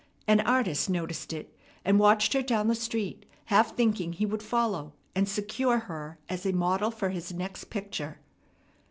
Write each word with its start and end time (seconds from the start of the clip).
An 0.27 0.39
artist 0.39 0.89
noticed 0.89 1.31
it, 1.31 1.55
and 1.85 1.99
watched 1.99 2.33
her 2.33 2.41
down 2.41 2.65
the 2.67 2.73
street, 2.73 3.23
half 3.45 3.75
thinking 3.77 4.13
he 4.13 4.25
would 4.25 4.41
follow 4.41 4.93
and 5.13 5.29
secure 5.29 5.77
her 5.77 6.17
as 6.27 6.43
a 6.43 6.53
model 6.53 6.89
for 6.89 7.09
his 7.09 7.31
next 7.31 7.65
picture. 7.65 8.17